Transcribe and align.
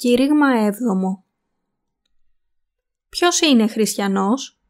Κήρυγμα 0.00 0.46
7 0.54 0.72
Ποιος 3.08 3.40
είναι 3.40 3.66
χριστιανός; 3.66 4.60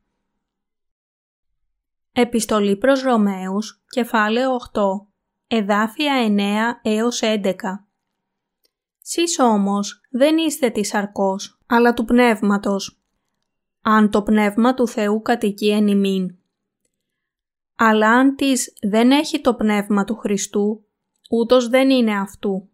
Επιστολή 2.13 2.77
προς 2.77 3.03
Ρωμαίους, 3.03 3.83
κεφάλαιο 3.87 4.55
8, 4.55 4.83
εδάφια 5.47 6.15
9 6.15 6.81
έως 6.83 7.21
11 7.23 7.53
Σεις 9.01 9.39
όμως 9.39 10.01
δεν 10.11 10.37
είστε 10.37 10.71
της 10.71 10.95
αρκός, 10.95 11.61
αλλά 11.67 11.95
του 11.95 12.05
πνεύματος, 12.05 13.03
αν 13.81 14.11
το 14.11 14.23
πνεύμα 14.23 14.75
του 14.75 14.89
Θεού 14.89 15.23
κατοικεί 15.23 15.71
εν 15.71 15.87
ημίν. 15.87 16.39
Αλλά 17.75 18.11
αν 18.11 18.37
της 18.37 18.73
δεν 18.83 19.11
έχει 19.11 19.41
το 19.41 19.55
πνεύμα 19.55 20.05
του 20.05 20.17
Χριστού, 20.17 20.85
ούτως 21.31 21.69
δεν 21.69 21.91
είναι 21.91 22.19
αυτού. 22.19 22.70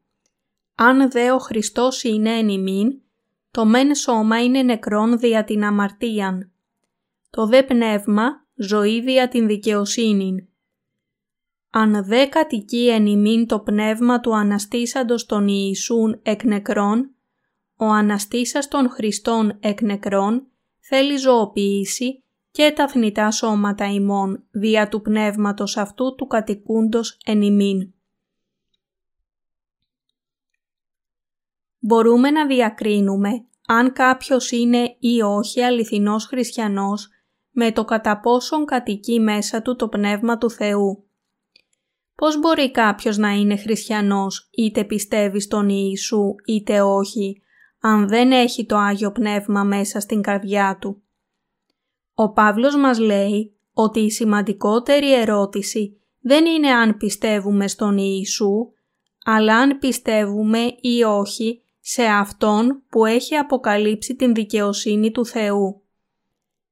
Αν 0.79 1.11
δε 1.11 1.31
ο 1.33 1.39
Χριστός 1.39 2.03
είναι 2.03 2.31
εν 2.31 2.49
ημίν, 2.49 3.01
το 3.51 3.65
μεν 3.65 3.95
σώμα 3.95 4.43
είναι 4.43 4.63
νεκρόν 4.63 5.19
δια 5.19 5.45
την 5.45 5.65
αμαρτίαν. 5.65 6.51
Το 7.31 7.47
δε 7.47 7.63
πνεύμα 7.63 8.47
ζωή 8.55 9.01
δια 9.01 9.29
την 9.29 9.47
δικαιοσύνην. 9.47 10.49
Αν 11.71 12.05
δε 12.05 12.27
κατοικεί 12.27 12.89
εν 12.89 13.07
ημίν 13.07 13.47
το 13.47 13.61
πνεύμα 13.61 14.21
του 14.21 14.37
Αναστήσαντος 14.37 15.27
των 15.27 15.49
Ιησούν 15.49 16.21
εκ 16.23 16.45
νεκρών, 16.45 17.11
ο 17.77 17.85
Αναστήσας 17.85 18.69
των 18.69 18.91
Χριστών 18.91 19.57
εκ 19.61 19.83
νεκρών 19.83 20.47
θέλει 20.81 21.17
ζωοποιήσει 21.17 22.23
και 22.51 22.73
τα 22.77 22.89
θνητά 22.89 23.31
σώματα 23.31 23.93
ημών 23.93 24.45
δια 24.51 24.89
του 24.89 25.03
πνεύματος 25.03 25.77
αυτού 25.77 26.15
του 26.15 26.27
κατοικούντος 26.27 27.19
εν 27.25 27.43
ημίν. 27.43 27.95
Μπορούμε 31.87 32.31
να 32.31 32.47
διακρίνουμε 32.47 33.31
αν 33.67 33.93
κάποιος 33.93 34.51
είναι 34.51 34.97
ή 34.99 35.23
όχι 35.23 35.63
αληθινός 35.63 36.25
χριστιανός 36.25 37.09
με 37.51 37.73
το 37.73 37.85
κατά 37.85 38.21
πόσον 38.21 38.65
κατοικεί 38.65 39.21
μέσα 39.21 39.63
του 39.63 39.77
το 39.77 39.89
Πνεύμα 39.89 40.39
του 40.39 40.51
Θεού. 40.51 41.09
Πώς 42.15 42.39
μπορεί 42.41 42.71
κάποιος 42.71 43.17
να 43.17 43.31
είναι 43.31 43.57
χριστιανός 43.57 44.49
είτε 44.51 44.85
πιστεύει 44.85 45.41
στον 45.41 45.69
Ιησού 45.69 46.35
είτε 46.47 46.81
όχι, 46.81 47.43
αν 47.81 48.09
δεν 48.09 48.33
έχει 48.33 48.67
το 48.67 48.77
Άγιο 48.77 49.13
Πνεύμα 49.13 49.65
μέσα 49.65 50.01
στην 50.01 50.23
καρδιά 50.23 50.79
του; 50.81 51.03
Ο 52.15 52.33
Παύλος 52.33 52.77
μας 52.77 52.99
λέει 52.99 53.57
ότι 53.73 54.01
η 54.01 54.11
σημαντικότερη 54.11 55.15
ερώτηση 55.15 56.01
δεν 56.21 56.47
είναι 56.47 56.71
αν 56.71 56.97
πιστεύουμε 56.97 57.69
στον 57.69 57.97
Ιησού, 57.99 58.73
αλλά 59.25 59.57
αν 59.57 59.79
πιστεύουμε 59.79 60.59
ή 60.81 61.03
όχι 61.03 61.61
σε 61.89 62.05
Αυτόν 62.05 62.83
που 62.89 63.05
έχει 63.05 63.35
αποκαλύψει 63.35 64.17
την 64.17 64.35
δικαιοσύνη 64.35 65.11
του 65.11 65.27
Θεού. 65.27 65.83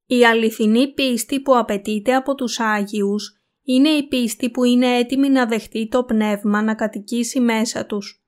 Η 0.07 0.27
αληθινή 0.27 0.93
πίστη 0.95 1.41
που 1.41 1.57
απαιτείται 1.57 2.15
από 2.15 2.35
τους 2.35 2.61
Άγιους 2.61 3.43
είναι 3.63 3.89
η 3.89 4.09
πίστη 4.09 4.51
που 4.51 4.65
είναι 4.65 4.97
έτοιμη 4.97 5.29
να 5.29 5.47
δεχτεί 5.47 5.89
το 5.89 6.05
Πνεύμα 6.05 6.63
να 6.63 6.75
κατοικήσει 6.75 7.41
μέσα 7.41 7.87
τους. 7.87 8.25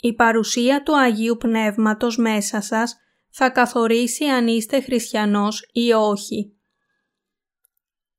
Η 0.00 0.14
παρουσία 0.14 0.82
του 0.82 0.98
Αγίου 0.98 1.36
Πνεύματος 1.36 2.16
μέσα 2.16 2.60
σας 2.60 2.96
θα 3.30 3.50
καθορίσει 3.50 4.24
αν 4.24 4.46
είστε 4.46 4.80
χριστιανός 4.80 5.68
ή 5.72 5.92
όχι. 5.92 6.56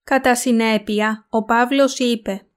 Κατά 0.04 0.36
συνέπεια, 0.36 1.28
ο 1.30 1.44
Παύλος 1.44 2.00
είπε 2.00 2.48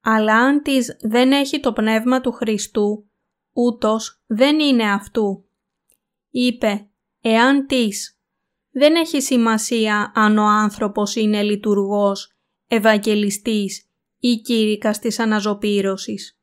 «Αλλά 0.00 0.36
αν 0.36 0.62
της 0.62 0.96
δεν 1.00 1.32
έχει 1.32 1.60
το 1.60 1.72
Πνεύμα 1.72 2.20
του 2.20 2.32
Χριστού, 2.32 3.06
ούτως 3.52 4.20
δεν 4.26 4.60
είναι 4.60 4.92
αυτού. 4.92 5.44
Είπε, 6.30 6.88
εάν 7.20 7.66
της, 7.66 8.18
δεν 8.70 8.94
έχει 8.94 9.20
σημασία 9.20 10.12
αν 10.14 10.38
ο 10.38 10.44
άνθρωπος 10.46 11.16
είναι 11.16 11.42
λειτουργός, 11.42 12.32
ευαγγελιστής 12.66 13.86
ή 14.18 14.36
κήρυκας 14.36 14.98
της 14.98 15.18
αναζωπήρωσης. 15.18 16.38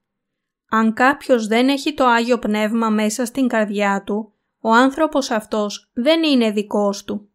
Αν 0.70 0.94
κάποιος 0.94 1.48
δεν 1.48 1.70
έχει 1.70 1.94
το 1.94 2.06
Άγιο 2.06 2.40
Πνεύμα 2.40 2.90
μέσα 2.90 3.26
στην 3.26 3.48
καρδιά 3.48 4.04
του, 4.06 4.34
ο 4.62 4.70
άνθρωπος 4.70 5.32
αυτός 5.32 5.90
δεν 5.94 6.24
είναι 6.24 6.52
δικός 6.52 7.04
του. 7.04 7.30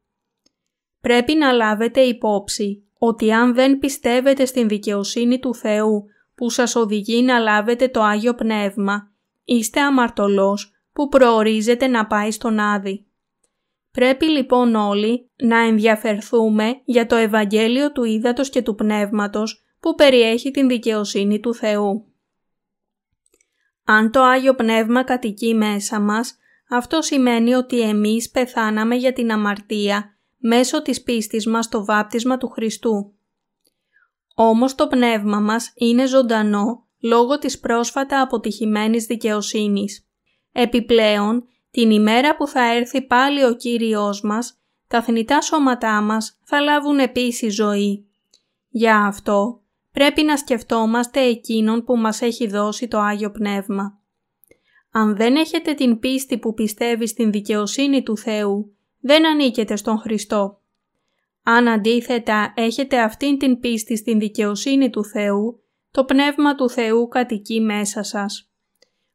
Πρέπει 1.00 1.34
να 1.34 1.52
λάβετε 1.52 2.00
υπόψη 2.00 2.84
ότι 2.98 3.32
αν 3.32 3.54
δεν 3.54 3.78
πιστεύετε 3.78 4.44
στην 4.44 4.68
δικαιοσύνη 4.68 5.38
του 5.38 5.54
Θεού 5.54 6.04
που 6.34 6.50
σας 6.50 6.76
οδηγεί 6.76 7.22
να 7.22 7.38
λάβετε 7.38 7.88
το 7.88 8.02
Άγιο 8.02 8.34
Πνεύμα, 8.34 9.12
Είστε 9.44 9.80
αμαρτωλός 9.80 10.72
που 10.92 11.08
προορίζεται 11.08 11.86
να 11.86 12.06
πάει 12.06 12.30
στον 12.30 12.58
Άδη. 12.58 13.06
Πρέπει 13.90 14.26
λοιπόν 14.26 14.74
όλοι 14.74 15.30
να 15.36 15.58
ενδιαφερθούμε 15.58 16.80
για 16.84 17.06
το 17.06 17.14
Ευαγγέλιο 17.14 17.92
του 17.92 18.04
Ήδατος 18.04 18.50
και 18.50 18.62
του 18.62 18.74
Πνεύματος 18.74 19.64
που 19.80 19.94
περιέχει 19.94 20.50
την 20.50 20.68
δικαιοσύνη 20.68 21.40
του 21.40 21.54
Θεού. 21.54 22.06
Αν 23.84 24.10
το 24.10 24.22
Άγιο 24.22 24.54
Πνεύμα 24.54 25.04
κατοικεί 25.04 25.54
μέσα 25.54 26.00
μας, 26.00 26.38
αυτό 26.68 27.02
σημαίνει 27.02 27.54
ότι 27.54 27.80
εμείς 27.80 28.30
πεθάναμε 28.30 28.94
για 28.94 29.12
την 29.12 29.32
αμαρτία 29.32 30.16
μέσω 30.38 30.82
της 30.82 31.02
πίστης 31.02 31.46
μας 31.46 31.64
στο 31.64 31.84
βάπτισμα 31.84 32.36
του 32.38 32.48
Χριστού. 32.48 33.14
Όμως 34.34 34.74
το 34.74 34.86
πνεύμα 34.86 35.40
μας 35.40 35.72
είναι 35.74 36.06
ζωντανό 36.06 36.83
λόγω 37.04 37.38
της 37.38 37.60
πρόσφατα 37.60 38.20
αποτυχημένης 38.20 39.06
δικαιοσύνης. 39.06 40.06
Επιπλέον, 40.52 41.44
την 41.70 41.90
ημέρα 41.90 42.36
που 42.36 42.46
θα 42.46 42.74
έρθει 42.74 43.02
πάλι 43.02 43.44
ο 43.44 43.54
Κύριος 43.54 44.22
μας, 44.22 44.58
τα 44.86 45.02
θνητά 45.02 45.40
σώματά 45.40 46.00
μας 46.00 46.38
θα 46.44 46.60
λάβουν 46.60 46.98
επίσης 46.98 47.54
ζωή. 47.54 48.06
Για 48.68 48.96
αυτό, 48.96 49.60
πρέπει 49.92 50.22
να 50.22 50.36
σκεφτόμαστε 50.36 51.20
εκείνον 51.20 51.84
που 51.84 51.96
μας 51.96 52.20
έχει 52.20 52.46
δώσει 52.46 52.88
το 52.88 52.98
Άγιο 52.98 53.30
Πνεύμα. 53.30 53.98
Αν 54.90 55.16
δεν 55.16 55.36
έχετε 55.36 55.74
την 55.74 55.98
πίστη 55.98 56.38
που 56.38 56.54
πιστεύει 56.54 57.06
στην 57.06 57.30
δικαιοσύνη 57.30 58.02
του 58.02 58.16
Θεού, 58.16 58.76
δεν 59.00 59.26
ανήκετε 59.26 59.76
στον 59.76 59.98
Χριστό. 59.98 60.60
Αν 61.42 61.68
αντίθετα 61.68 62.52
έχετε 62.56 63.00
αυτήν 63.00 63.38
την 63.38 63.60
πίστη 63.60 63.96
στην 63.96 64.18
δικαιοσύνη 64.18 64.90
του 64.90 65.04
Θεού, 65.04 65.63
το 65.94 66.04
Πνεύμα 66.04 66.54
του 66.54 66.70
Θεού 66.70 67.08
κατοικεί 67.08 67.60
μέσα 67.60 68.02
σας. 68.02 68.50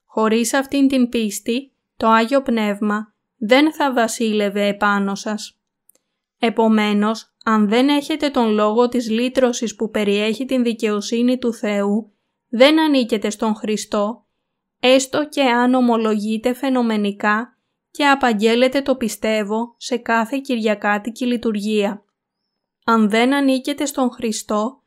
Χωρίς 0.06 0.54
αυτήν 0.54 0.88
την 0.88 1.10
πίστη, 1.10 1.72
το 1.98 2.08
Άγιο 2.08 2.42
Πνεύμα 2.42 3.14
δεν 3.38 3.74
θα 3.74 3.94
βασίλευε 3.94 4.68
επάνω 4.68 5.16
σας. 5.16 5.60
Επομένως, 6.40 7.34
αν 7.44 7.70
δεν 7.70 7.90
έχετε 7.90 8.30
τον 8.30 8.52
λόγο 8.52 8.90
της 8.90 9.10
λύτρωσης 9.10 9.76
που 9.76 9.90
περιέχει 9.90 10.46
την 10.46 10.64
δικαιοσύνη 10.64 11.38
του 11.38 11.54
Θεού, 11.54 12.14
δεν 12.50 12.80
ανήκετε 12.80 13.30
στον 13.30 13.56
Χριστό, 13.56 14.26
έστω 14.80 15.28
και 15.28 15.44
αν 15.44 15.74
ομολογείτε 15.74 16.54
φαινομενικά 16.54 17.58
και 17.92 18.08
απαγγέλλετε 18.08 18.82
το 18.82 18.96
πιστεύω 18.96 19.76
σε 19.78 19.98
κάθε 19.98 20.38
Κυριακάτικη 20.38 21.26
λειτουργία. 21.26 22.04
Αν 22.86 23.10
δεν 23.10 23.34
ανήκετε 23.34 23.86
στον 23.86 24.12
Χριστό, 24.12 24.79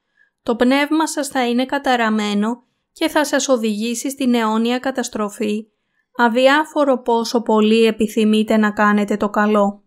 το 0.42 0.56
πνεύμα 0.56 1.06
σας 1.06 1.28
θα 1.28 1.48
είναι 1.48 1.66
καταραμένο 1.66 2.62
και 2.92 3.08
θα 3.08 3.24
σας 3.24 3.48
οδηγήσει 3.48 4.10
στην 4.10 4.34
αιώνια 4.34 4.78
καταστροφή, 4.78 5.66
αδιάφορο 6.16 7.02
πόσο 7.02 7.42
πολύ 7.42 7.84
επιθυμείτε 7.84 8.56
να 8.56 8.70
κάνετε 8.70 9.16
το 9.16 9.28
καλό. 9.28 9.81